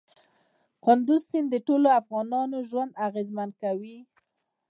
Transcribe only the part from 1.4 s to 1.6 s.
د